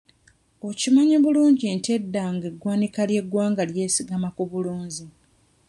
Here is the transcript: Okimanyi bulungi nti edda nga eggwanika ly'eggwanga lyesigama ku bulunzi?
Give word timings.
Okimanyi 0.69 1.15
bulungi 1.23 1.65
nti 1.77 1.89
edda 1.97 2.23
nga 2.33 2.45
eggwanika 2.51 3.01
ly'eggwanga 3.09 3.63
lyesigama 3.71 4.29
ku 4.35 4.43
bulunzi? 4.51 5.05